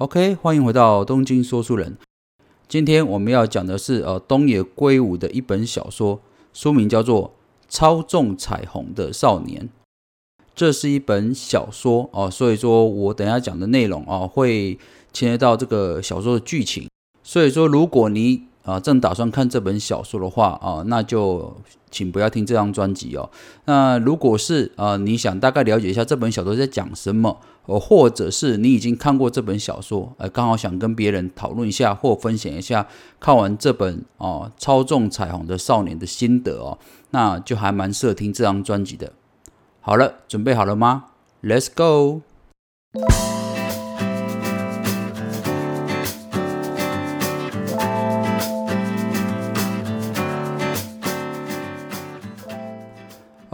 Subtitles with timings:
[0.00, 1.96] OK，欢迎回到东京说书人。
[2.68, 6.20] 今天我们要讲的是呃东野圭吾的一本小说，
[6.52, 7.30] 书名叫做
[7.68, 9.62] 《操纵彩虹的少年》。
[10.54, 14.78] 这是一本小说哦，所以说我等下讲的内容啊会
[15.12, 16.88] 牵涉到这个小说的剧情。
[17.24, 21.56] 所以说，如果你啊正打算看这本小说的话啊，那就
[21.90, 23.28] 请不要听这张专辑哦。
[23.64, 27.40] 那如果是啊你想大概了解一下这本小说在讲什么？
[27.68, 32.88] 哦，或者是你已经看过这本小说，呃，刚好想跟别人讨论一下或分享一下
[33.20, 36.78] 看完这本哦《操纵彩虹的少年》的心得哦，
[37.10, 39.12] 那就还蛮适合听这张专辑的。
[39.82, 41.04] 好了，准备好了吗
[41.42, 42.22] ？Let's go。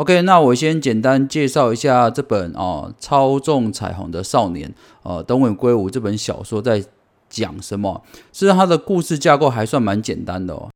[0.04, 4.68] OK，那我先简单介绍一下这本哦《操纵彩虹的少年》
[5.02, 6.84] 呃，东尾圭吾这本小说在
[7.30, 8.02] 讲什么？
[8.30, 10.68] 实际上，它的故事架构还算蛮简单的哦，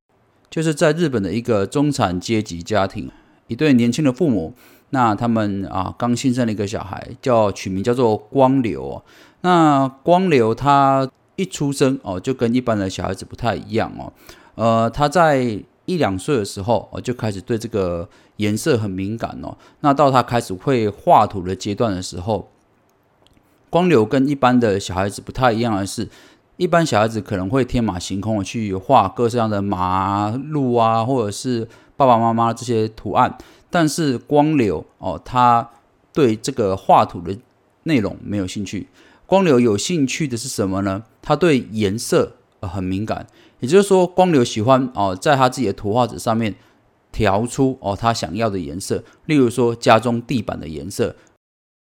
[0.49, 3.11] 就是在日本的一个中产阶级家庭，
[3.49, 4.55] 一对年轻的父母，
[4.89, 9.05] 那他们啊刚新生了一个小孩，叫取名叫做光流哦。
[9.43, 14.11] 那光流他一出生哦，就跟一般的小孩子不太一样哦，
[14.55, 18.09] 呃，他在一两岁的时候我，就开始对这个。
[18.39, 22.49] 颜色很敏感哦，那到他开始会画图的阶段的时候，
[23.69, 26.09] 光流跟一般的小孩子不太一样的是，
[26.57, 33.37] 一般小孩子可能会天马行空的去画各式各样的马、路啊，或者是爸爸妈妈这些图案，
[33.71, 35.69] 但是光流哦，他
[36.13, 37.37] 对这个画图的
[37.83, 38.87] 内容没有兴趣。
[39.27, 41.03] 光流有兴趣的是什么呢？
[41.21, 43.27] 他对颜色很敏感，
[43.61, 46.55] 也就是说，光流喜欢哦，在他自己的图画纸上面。
[47.11, 51.17] 调出哦他想要的颜色，例如说家中地板的颜色、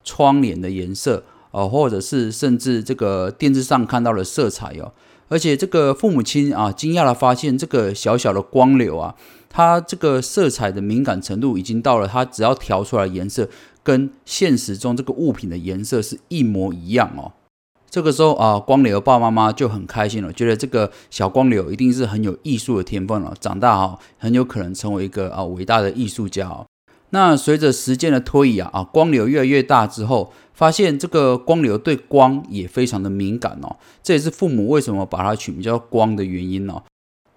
[0.05, 4.93] 窗帘的颜色哦，或者是甚至这个电视上看到的色彩哦。
[5.29, 9.15] 而且这个父母亲啊，惊讶的发现这个小小的光流啊，
[9.49, 13.49] 它这个色彩的敏感程度已经到了，它只要调出来颜色
[13.83, 17.33] 跟现实中这个物品的颜色是一模一样哦。
[17.95, 26.67] 这个时候啊，光流爸爸妈妈就很开心了，觉得这个小光流一定是很有艺术的天分了，长大啊很有可能成为一个啊伟大的艺术家哦。
[27.11, 36.83] 那随着时间的推移啊，啊光流越来越大之后，发现这个光流对光也非常的敏感哦，这也是父母为什么把它取名叫光的原因哦。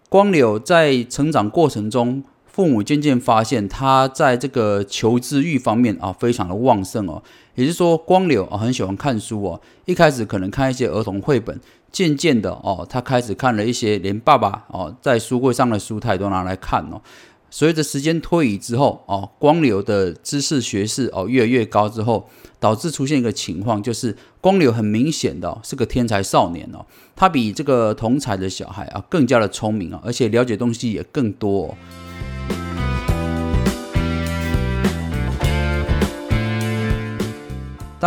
[0.09, 2.23] 光流在成长过程中。
[2.47, 7.21] 父母渐渐发现，他在这个求知欲方面啊，非常的旺盛哦。
[7.57, 9.59] 也就是说，光流啊，很喜欢看书哦。
[9.85, 11.59] 一开始可能看一些儿童绘本，
[11.91, 17.01] 渐渐的哦，他开始看了一些连爸爸哦在书柜上的书，他也都拿来看哦。
[17.49, 22.29] 随着时间推移之后哦，光流的知识学识哦越来越高之后，
[22.59, 26.85] 导致出现一个情况，就是光流很明显的是个天才少年哦。
[27.15, 31.75] 他比这个同才的小孩啊更加的聪明啊，而且了解东西也更多。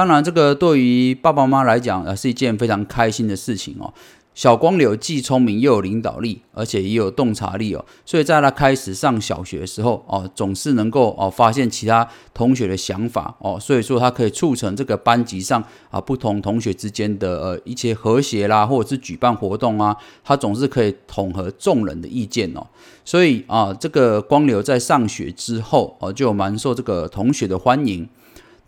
[0.01, 3.93] 当然，这个对于爸爸妈妈来讲，呃，是一件非常开心的事情哦。
[4.33, 7.85] 小光流既聪明又有领导力，而且也有洞察力哦。
[8.07, 13.61] 所以在他开始上小学的时候，哦，总是能够哦发现其他同学的想法哦。
[13.61, 19.95] 所以说，他可以促成这个班级上啊不同同学之间的呃一些和谐啦，或者是举办活动啊，
[20.25, 22.67] 他总是可以统合众人的意见哦。
[23.05, 28.09] 所以啊，这个光流在上学之后哦，就蛮受这个同学的欢迎。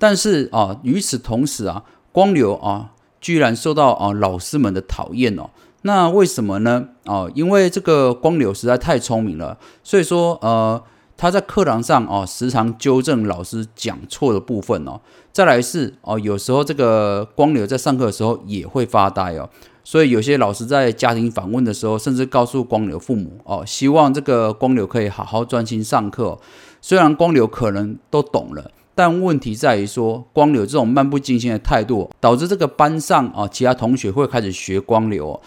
[0.03, 2.91] 但是啊，与此同时啊，光流啊，
[3.21, 5.51] 居然受到啊老师们的讨厌哦。
[5.83, 6.89] 那为什么呢？
[7.05, 10.83] 哦，因为这个光流实在太聪明了，所以说呃，
[11.17, 15.01] 他在课堂上哦，时常纠正老师讲错的部分哦。
[15.33, 19.49] 再来是哦，有时候这个光流在上课的时候也会发呆哦。
[19.85, 26.37] 所以有些老师在家庭访问的时候，甚至告诉光流父母哦，希望这个光流可以好好专心上课。
[26.81, 28.73] 虽然光流可能都懂了。
[28.95, 35.41] 但问题在于说，光流这种漫不经心的态度，导致这个班上啊，其他同学会开始学光流，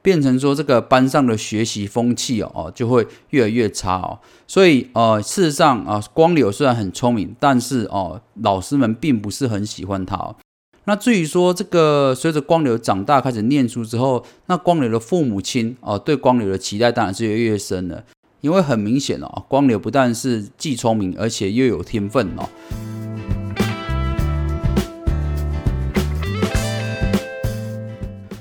[0.00, 4.18] 变成说这个班上的学习风气哦，就会越来越差哦。
[4.46, 10.16] 所以呃，事实上啊，光流虽然很聪明，但是哦，老师们并不是很喜欢他。
[10.16, 10.36] 哦
[10.84, 18.02] 那至于说这个随着光流长大开始念书之后，那光流的父母亲哦，对光流的期待当然是越来越深了。
[18.42, 22.48] 因为很明显哦，光流不但是既聪明，而且又有天分哦。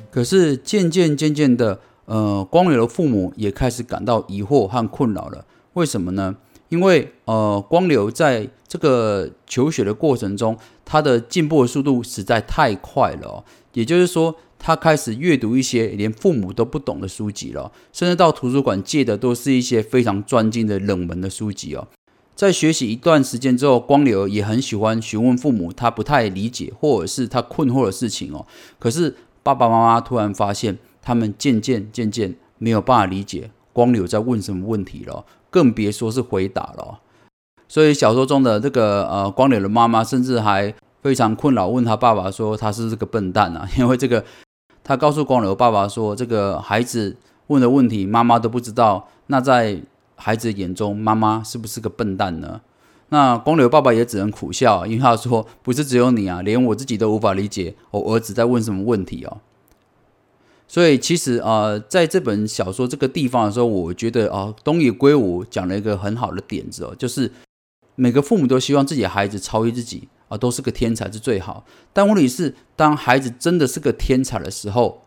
[0.09, 5.45] 可是渐渐渐渐的，呃，光流的父母也开始感到疑惑和困扰了。
[5.73, 6.35] 为什么呢？
[6.69, 13.43] 因为呃，光流在这个求学的过程中，他的进步的速度实在太快了哦。
[13.73, 21.87] 也就是说，他开始阅读一些连父母都不懂的书籍了，甚至到图书馆借的都是一些非常专精的冷门的书籍哦。
[22.35, 28.45] 在学习一段时间之后，光流也很喜欢询问父母他不太理解或者是他困惑的事情哦。
[28.79, 36.99] 可是爸爸妈妈突然发现，他们渐渐渐渐没有办法理解光流在问什么问题了，更别说是回答了。
[37.67, 44.23] 所以小说中的这个呃光柳的妈妈，甚至还非常困扰，问他爸爸说他是这个笨蛋啊， 因为这个
[44.83, 47.17] 他告诉光流爸爸说，这个孩子
[47.47, 49.81] 问的问题妈妈都不知道，那在。
[50.23, 52.61] 孩子眼中，妈妈是不是个笨蛋呢？
[53.09, 59.39] 那光流爸爸也只能苦笑，因为他说：“不是只有你啊，连我自己都无法理解我儿子在问什么问题哦。”
[60.69, 67.31] 所以其实啊，在这本小说这个地方的时候，我觉得啊，东野圭吾讲了一个很好的点子哦，就是
[67.95, 71.65] 每个父母都希望自己的孩子超越自己啊，都是个天才是最好。
[71.91, 75.01] 但问题是，当孩子真的是个天才的时候，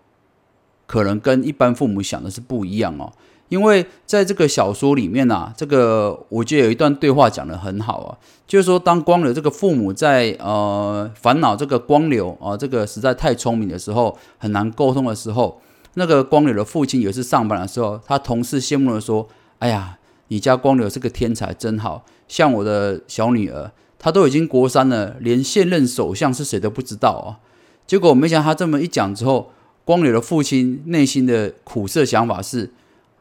[0.87, 3.11] 可能跟一般父母想的是不一样哦。
[3.49, 15.61] 因为在这个小说里面啊，这个我觉得有一段对话讲得很好啊，就是说当光流这个父母在呃烦恼这个光流啊，这个实在太聪明的时候，很难沟通的时候，
[15.95, 19.29] 那个光流的父亲有一次上班的时候，他同事羡慕的说
[19.61, 19.99] ：“哎呀，
[20.29, 23.71] 你家光流是个天才，真好像我的小女儿，
[24.05, 27.41] 他都已经国三了，连现任首相是谁都不知道啊。”
[27.89, 29.51] 结果没想到他这么一讲之后，
[29.83, 32.71] 光流的父亲内心的苦涩想法是。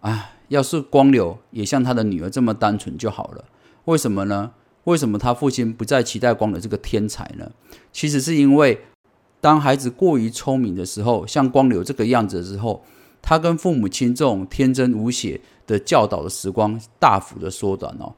[0.02, 3.46] 啊，要是光流也像他的女儿这么单纯就好了。
[3.86, 4.52] 为什么呢？
[4.84, 7.50] 为什么他父亲不再期待光流这个天才呢？
[7.94, 8.82] 其实是因为，
[9.40, 12.84] 当孩子过于聪明的时候，像光流这个样子的时候，
[13.22, 18.14] 他跟父母亲这种天真无邪的教导的时光大幅的缩短哦。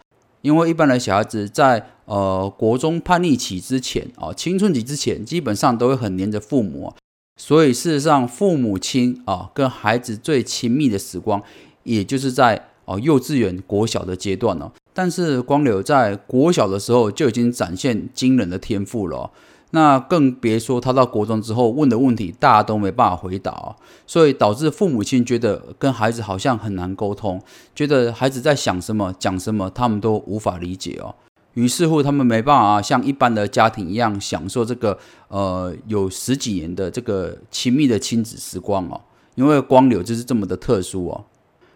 [0.45, 6.93] 因为一般的小孩子在呃国中叛逆期之前啊，青春期之前，基本上都会很黏着父母，
[7.41, 11.41] 所以事实上，父母亲啊跟孩子最亲密的时光。
[11.81, 19.31] 也就是在哦幼稚园、国小的阶段呢，但是光流在国小的时候就已经展现惊人的天赋了，
[19.75, 23.75] 那更别说他到国中之后问的问题，大家都没办法回答，
[24.07, 27.41] 所以导致父母亲觉得跟孩子好像很难沟通，
[27.75, 31.13] 觉得孩子在想什么、讲什么，他们都无法理解哦。
[31.55, 39.01] 于是乎，他们没办法像一般的家庭一样享受这个呃有十几年的这个亲密的亲子时光哦，
[39.35, 41.25] 因为光流就是这么的特殊哦。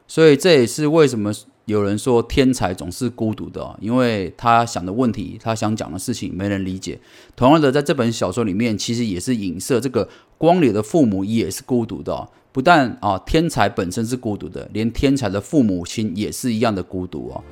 [0.08, 1.32] 所以这也是为什么
[1.70, 7.00] 有人说天才总是孤独的，因为他想的问题，他想讲的事情没人理解。
[7.36, 12.28] 同样的，在这本小说里面，其实也是影射这个光流的父母也是孤独的。
[12.52, 17.44] 不但啊，天才本身是孤独的，连天才的父母亲也是一样的孤独哦。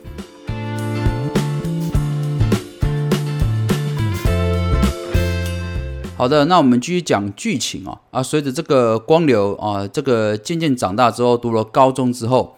[6.16, 8.24] 好的，那我们继续讲剧情啊啊！
[8.24, 12.57] 随着这个光流啊，这个渐渐长大之后，读了高中之后，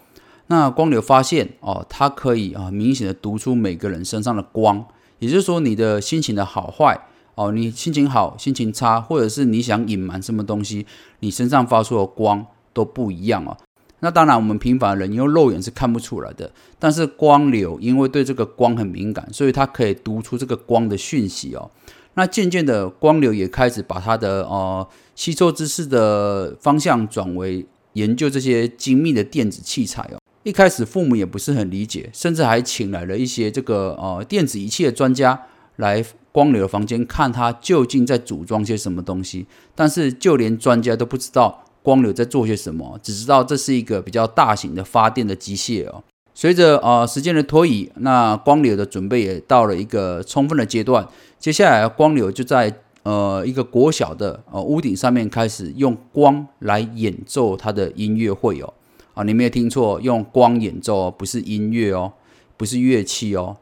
[0.50, 4.84] 那光流发现哦，它可以啊，明显的读出每个人身上的光，
[5.20, 7.06] 也就是说，你的心情的好坏
[7.36, 10.84] 哦，你心情好、心情差，或者是你想隐瞒什么东西，
[11.20, 13.56] 你身上发出的光都不一样哦。
[14.00, 16.50] 那当然，我们平凡人用肉眼是看不出来的，
[16.80, 21.70] 但是光流因为对这个光很敏感，所以他可以读出这个光的讯息哦。
[22.14, 30.19] 那渐渐的，光流也开始把他的呃吸收知识的方向转为研究这些精密的电子器材哦。
[30.42, 35.38] 一开始父母也不是很理解，甚至还请来了一些这个呃电子仪器的专家
[35.76, 39.46] 来光流的房间看他究竟在组装些什么东西。
[39.74, 46.02] 但是就连专家都不知道光流在做些什么，只知道这是一个比较大型的发电的机械哦。
[46.34, 51.06] 随着呃时间的推移，那光流的准备也到了一个充分的阶段。
[51.38, 58.72] 接下来，光流就在呃一个国小的呃屋顶上面开始用光来演奏他的音乐会哦。
[59.14, 62.12] 啊，你没有听错，用光演奏哦，不是音乐哦，
[62.56, 63.56] 不是乐器哦，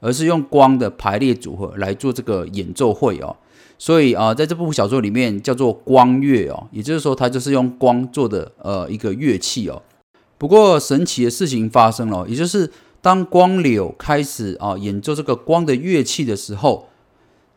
[0.00, 3.36] 而是用光的排列组合来做这个演奏会哦。
[3.78, 9.82] 所以啊，在这部小说里面叫做光乐哦，也就是说，它就是用光做的呃一个乐器哦。
[10.36, 16.88] 不过神奇的事情发生了，也就是当光柳开始啊演奏这个光的乐器的时候，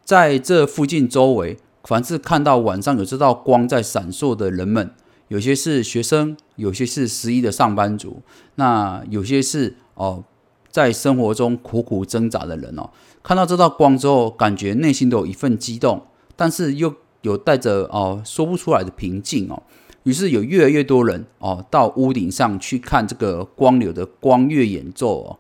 [0.04, 4.92] 在这附近周围，凡是看到晚上有这道光在闪烁的人们，
[5.32, 8.22] 有些是学生，有些是十一的上班族，
[8.56, 10.26] 那有些是哦
[10.70, 12.90] 在生活中苦苦挣扎的人哦，
[13.24, 19.64] 看到这道光之后，感觉内心都有一份激动，但是又有带着哦说不出来的平静哦。
[20.04, 25.40] 于是有越来越多人哦到屋顶上去看这个光流的光乐演奏哦。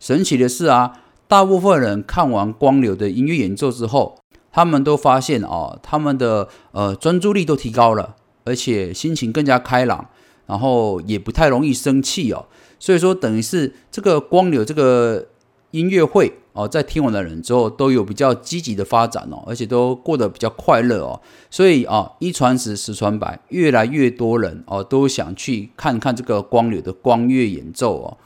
[0.00, 4.18] 神奇的是啊，大部分人看完光流的音乐演奏之后，
[4.50, 10.08] 他们都发现哦，他们的呃专注力都提高了，而且心情更加开朗，
[10.46, 12.46] 然后也不太容易生气哦。
[12.78, 15.28] 所以说，等于是这个光流这个
[15.72, 21.20] 音乐会哦，在听完的人之后都有比较积极的发展哦，而且都过得比较快乐哦。
[21.50, 28.16] 所以啊，一传十，十传百，越来越多人哦都想去看看这个光流的光乐演奏哦。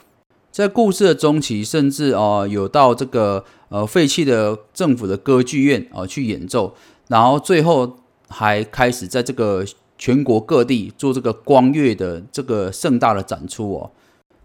[0.50, 6.74] 在故事的中期，甚至哦有到这个呃废弃的政府的歌剧院啊去演奏，
[7.08, 13.90] 然后最后还开始在这个全国各地做这个光月的这个盛大的展出哦。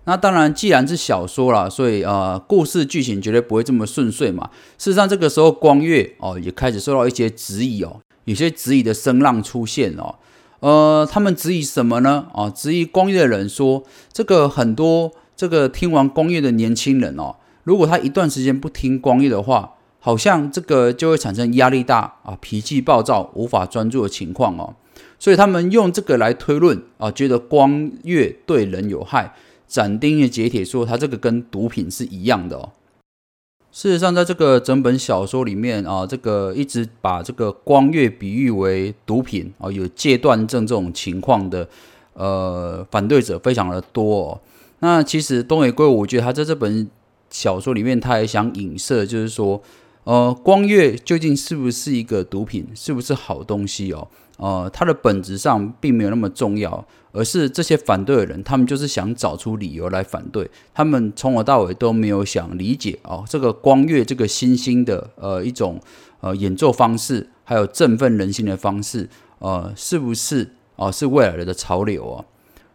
[0.06, 4.50] 那当然，既然是小说啦，所以呃，故事剧情绝对不会这么顺遂嘛。
[4.77, 10.15] 事实上，这个时候光月哦也开始受到一些质疑哦，有些质疑的声浪出现哦。
[10.62, 12.25] 呃，他们质疑什么呢？
[12.34, 24.74] 啊，质疑光月的人说，这个很多这个听完光月的年轻人哦，如果他一段时间不听光月的话，好像这个就会产生压力大啊、脾气暴躁、无法专注的情况哦。
[25.20, 29.36] 所以他们用这个来推论啊，觉得光月对人有害。
[29.68, 32.72] 斩钉截铁说，他这个跟毒品是一样的哦。
[33.72, 41.70] 事实上，在这个整本小说里面啊，这个一直把这个光月比喻为毒品啊，有戒断症这种情况的
[42.14, 44.42] 呃反对者非常的多哦。
[44.80, 46.90] 那其实东野圭吾，我觉得他在这本
[47.30, 49.62] 小说里面，他也想影射，就是说，
[50.06, 54.08] 呃，光月究竟是不是一个毒品，是不是好东西哦？
[54.39, 60.50] 呃，它的本质上并没有那么重要，而是这些反对的人，他们就是想找出理由来反对。
[60.74, 65.77] 他们从头到尾都没有想理解哦，这个光乐这个新兴的呃一种
[66.22, 72.24] 呃演奏方式，还有振奋人心的方式，呃，是不是哦是未来的潮流啊？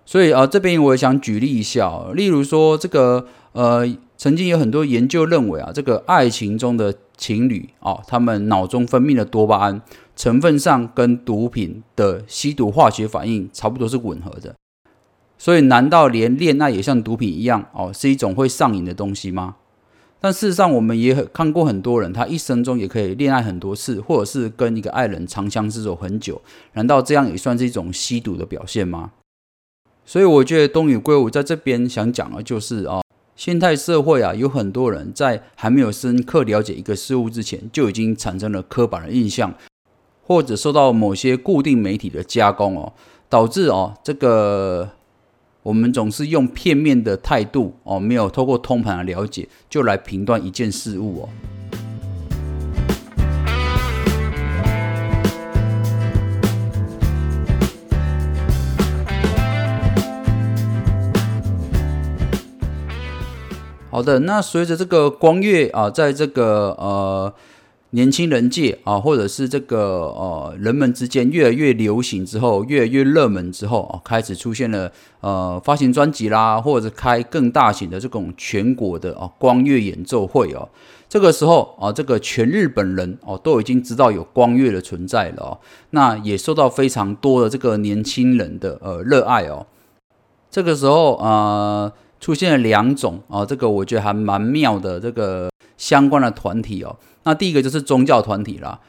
[0.04, 9.80] 所以啊，这边我也想举例一下，例如说这个呃，曾经有很多研究认为啊，这个爱情中的情侣啊，他们脑中分泌的多巴胺。
[10.16, 14.54] 成分上跟毒品的吸毒化学反应差不多是吻合的，
[15.36, 19.56] 所以难道连恋爱也像毒品一样哦，是一种会上瘾的东西吗？
[20.20, 26.40] 但事实上，我们也看过很多人，他一生中也可以恋爱很多次，或者是跟一个爱人长相厮守很久，
[26.72, 29.12] 难道这样也算是一种吸毒的表现吗？
[30.06, 33.02] 所以我觉得东野圭吾在这边想讲的就是啊，
[33.36, 39.52] 现代社会啊，有很多人在还没有深刻了解一个事物之前，就已经产生了刻板的印象。
[40.26, 42.92] 或者受到某些固定媒体的加工哦，
[43.28, 44.88] 导致哦这个
[45.62, 51.28] 我们总是用片面的态度哦，没有透过通盘的了解就来评断一件事物哦。
[63.90, 67.34] 好的，那随着这个光月啊，在这个呃。
[67.94, 80.68] 年轻人界啊，或者是这个呃人们之间越来越流行之后，越来越热门之后啊，开始出现了呃发行专辑啦，或者开更大型的这种全国的啊光乐演奏会哦。
[81.08, 85.58] 这个时候啊，这个全日本人哦都已经知道有光乐的存在了哦，
[85.90, 89.64] 那也受到非常多的这个年轻人的呃热爱哦。
[90.50, 96.96] 这个时候啊，出现了两种啊，这个我觉得还蛮妙的这个相关的团体哦。
[97.24, 98.80] 那第一个就是宗教团体啦，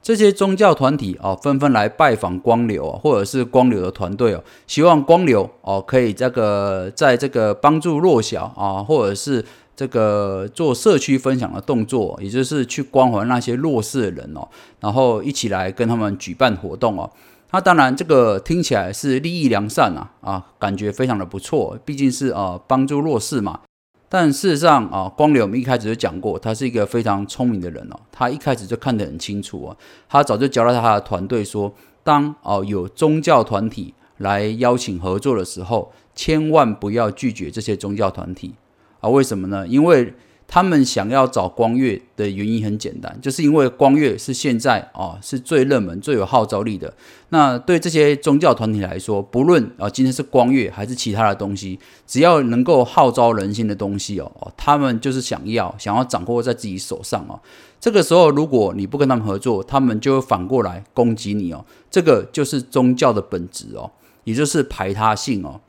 [0.00, 9.44] 这些宗教团体哦，纷纷来拜访光流啊，或者是光流的团队哦，希望光流哦可以这个在这个帮助弱小啊，或者是
[9.76, 14.48] 这个做社区分享的动作，也就是去关怀那些弱势的人哦，
[14.80, 17.10] 然后一起来跟他们举办活动哦。
[17.50, 23.60] 那当然这个听起来是利益良善啊，啊，感觉非常的不错，毕竟是呃帮助弱势嘛。
[24.08, 27.96] 但事实上啊，光流我们一开始就讲过，他是一个非常聪明的人哦。
[28.10, 29.76] 他一开始就看得很清楚哦，
[30.08, 31.72] 他早就交代他的团队说，
[32.02, 38.54] 当哦有宗教团体来邀请合作的时候，千万不要拒绝这些宗教团体
[39.00, 39.08] 啊。
[39.10, 39.66] 为什么呢？
[39.68, 40.14] 因为
[40.50, 46.94] 他们想要找光月的原因很简单，就是因为光月是现在啊是最热门、最有号召力的。
[47.28, 57.38] 那对这些宗教团体来说，不论啊今天是光月还是其他的东西，只要能够号召人心的东西哦，他们就是想要想要掌握在自己手上哦。
[57.78, 61.62] 这个时候，如果你不跟他们合作，他们就会反过来攻击你哦。
[61.90, 63.90] 这个就是宗教的本质哦，
[64.24, 65.60] 也就是排他性哦。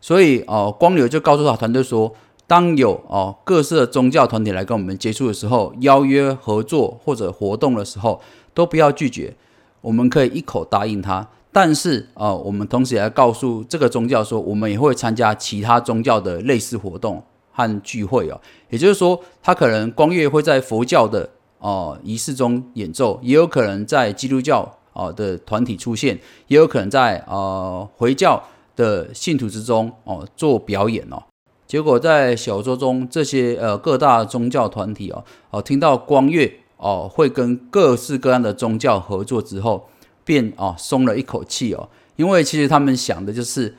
[0.00, 2.16] 所以哦，光流就告诉他团队说。
[2.50, 8.20] 当有哦各色宗教团体来跟我们接触的时候，邀约合作或者活动的时候，
[8.52, 9.36] 都不要拒绝。
[9.80, 18.40] 我们可以一口答应他，但是啊，我们同时也要告诉这个宗教说，我们也会参加其他宗教的类似活动和聚会哦。
[18.68, 21.30] 也就是说，他可能光月会在佛教的
[21.60, 28.42] 哦仪式中演奏，也有可能在基督教哦的团体出现，也有可能在呃回教
[28.74, 31.22] 的信徒之中哦做表演哦。
[31.70, 39.88] 结果在小说中，这些呃各大宗教团体哦哦听到光月哦会跟各式各样的宗教合作之后，
[40.24, 43.76] 便哦松了一口气哦，因为其实他们想的就是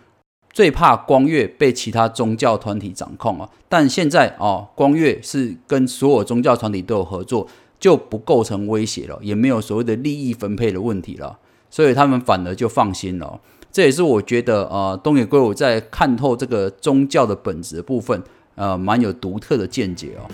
[0.53, 3.50] 最怕光月被其他宗教团体掌控啊。
[3.67, 7.45] 但现在哦光月是跟所有宗教团体都有合作，
[7.77, 11.38] 就不构成威胁了，也没有所谓的利益分配的问题了，
[11.69, 13.41] 所以他们反而就放心了。
[13.71, 18.21] 这也是我觉得，呃，东野圭吾在看透这个宗教的本质的部分，
[18.55, 20.27] 呃，蛮有独特的见解哦。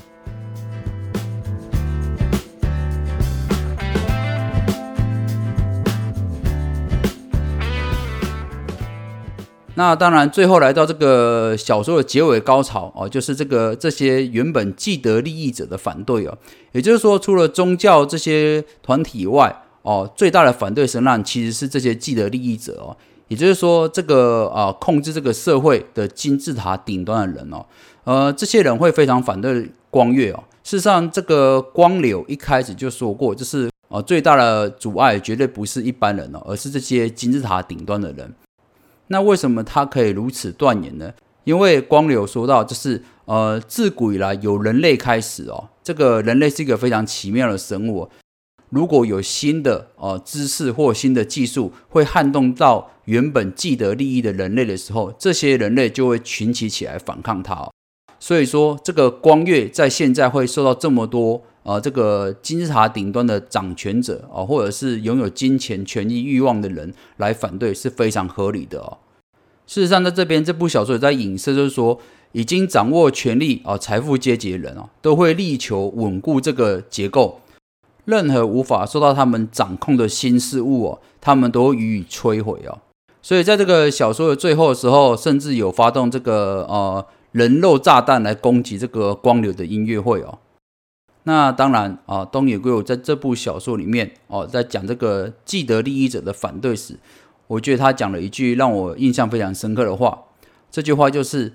[9.75, 16.36] 那当然，最后来到这个小说的结尾高潮哦，就是这个这些原本既得利益者的反对哦，
[16.72, 22.98] 也就是说，除了宗教这些团体以外哦，最大的反对声浪其实是这些既得利益者哦。
[23.28, 27.66] 也就是说，这个啊，控制这个社会的金字塔顶端的人哦，
[28.06, 30.44] 呃，这些人会非常反对光月哦。
[30.64, 38.34] 事实上，这个光流一开始就说过，就是呃，最大的阻碍绝对不是一般人哦，而是这些金字塔顶端的人。
[39.08, 41.12] 那为什么他可以如此断言呢？
[41.46, 48.10] 因为光流说到，就是呃，自古以来有人类开始哦，这个人类是一个非常奇妙的生物。
[48.70, 57.70] 如果有新的呃知识或新的技术会撼动到原本既得利益的人类的时候，这些人类就会群起起来反抗它。
[58.20, 68.98] 所以说，这个光月在现在会受到这么多呃这个金字塔顶端的掌权者啊，或者是拥有金钱、权益、欲望的人来反对，是非常合理的哦。
[69.68, 72.00] 事实上，在这边这部小说也在影射，就是说，
[72.32, 77.40] 已经掌握权力啊、财富阶级的人哦，都会力求稳固这个结构。
[78.08, 82.80] 任何无法受到他们掌控的新事物哦，他们都予以摧毁哦。
[83.22, 90.39] 所以在这个小说的最后的时候，甚至有发动这个呃人肉炸弹来攻击这个光流的音乐会哦。
[91.24, 96.98] 那当然啊，东野圭吾在这部小说里面哦，在讲这个既得利益者的反对时，
[97.48, 100.24] 我觉得他讲了一句让我印象非常深刻的话。
[100.72, 101.52] 这句话就是：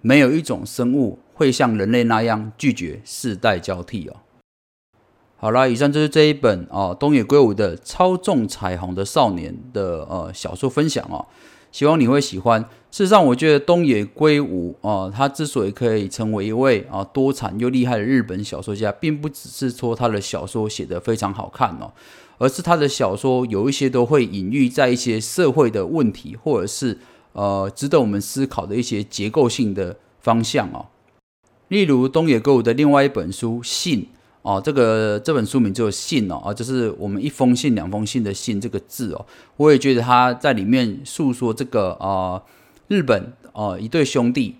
[0.00, 4.16] 没有一种生物会像人类那样拒绝世代交替哦。
[5.42, 11.26] 好啦，以上就是这一本啊东野圭吾的《操纵彩虹的少年》的呃小说分享哦，
[11.72, 12.62] 希望你会喜欢。
[12.92, 21.90] 事实上，我觉得东野圭吾啊，他之所以可以成为一位啊多产又厉害的日本小说家，并不只是说他的小说写得非常好看哦，
[22.38, 26.96] 而是他的小说有一些都会隐喻在一些社会的问题，或者是
[27.32, 30.86] 呃值得我们思考的一些结构性的方向哦。
[31.66, 34.02] 例如东野圭吾的另外一本书《信》。
[34.42, 39.24] 哦，这个这本书名就有信哦，啊，就是我们一封信、两封信的信这个字哦，
[39.56, 42.42] 我也觉得他在里面诉说这个啊，
[42.88, 44.56] 日本哦一对兄弟，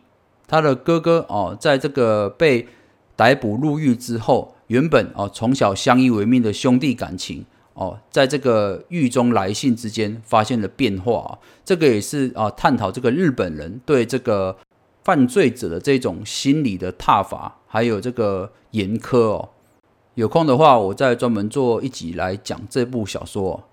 [0.47, 2.69] 他的哥哥哦，在这个被
[3.17, 14.57] 逮捕入狱之后，原本哦从小相依为命的兄弟感情哦，在这个狱中来信之间发现了变化，这个也是啊探讨这个日本人对这个
[15.03, 19.49] 犯罪者的这种心理的挞伐，还有这个严苛哦。
[20.15, 23.65] 有空的话，我再专门做一集来讲这部小说。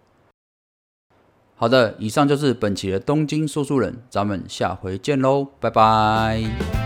[1.56, 6.79] 好的，以上就是本期的东京说书人，咱们下回见喽，拜拜。